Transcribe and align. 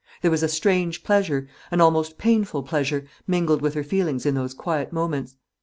There 0.23 0.31
was 0.31 0.41
a 0.41 0.47
strange 0.47 1.03
pleasure, 1.03 1.47
an 1.69 1.79
almost 1.79 2.17
painful 2.17 2.63
pleasure, 2.63 3.05
mingled 3.27 3.61
with 3.61 3.75
her 3.75 3.83
feelings 3.83 4.25
in 4.25 4.33
those 4.33 4.55
quiet 4.55 4.91
moments. 4.91 5.35